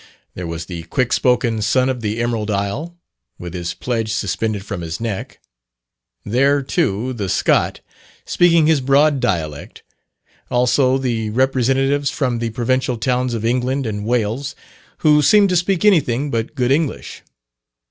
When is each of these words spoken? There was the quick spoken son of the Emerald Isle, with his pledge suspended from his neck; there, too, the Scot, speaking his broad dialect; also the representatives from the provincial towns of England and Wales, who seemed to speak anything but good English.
There 0.33 0.47
was 0.47 0.65
the 0.65 0.81
quick 0.81 1.13
spoken 1.13 1.61
son 1.61 1.87
of 1.87 2.01
the 2.01 2.19
Emerald 2.23 2.49
Isle, 2.49 2.97
with 3.37 3.53
his 3.53 3.75
pledge 3.75 4.11
suspended 4.11 4.65
from 4.65 4.81
his 4.81 4.99
neck; 4.99 5.39
there, 6.25 6.63
too, 6.63 7.13
the 7.13 7.29
Scot, 7.29 7.81
speaking 8.25 8.65
his 8.65 8.81
broad 8.81 9.19
dialect; 9.19 9.83
also 10.49 10.97
the 10.97 11.29
representatives 11.29 12.09
from 12.09 12.39
the 12.39 12.49
provincial 12.49 12.97
towns 12.97 13.35
of 13.35 13.45
England 13.45 13.85
and 13.85 14.03
Wales, 14.03 14.55
who 15.05 15.21
seemed 15.21 15.49
to 15.49 15.55
speak 15.55 15.85
anything 15.85 16.31
but 16.31 16.55
good 16.55 16.71
English. 16.71 17.21